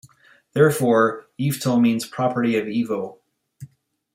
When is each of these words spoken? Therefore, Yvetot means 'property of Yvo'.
Therefore, 0.53 1.27
Yvetot 1.39 1.79
means 1.79 2.07
'property 2.07 2.57
of 2.57 2.65
Yvo'. 2.65 3.19